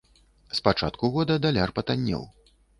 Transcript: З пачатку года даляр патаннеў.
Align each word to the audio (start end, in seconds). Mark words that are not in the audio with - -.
З 0.59 0.63
пачатку 0.67 1.11
года 1.19 1.39
даляр 1.45 1.77
патаннеў. 1.79 2.29